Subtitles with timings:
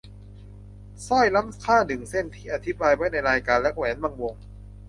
[1.07, 4.35] สร้อยล้ำค่าหนึ่งเส้นที่อธิบายไว้ในรายการและแหวนบางวง